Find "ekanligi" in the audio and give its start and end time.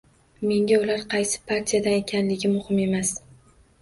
1.99-2.53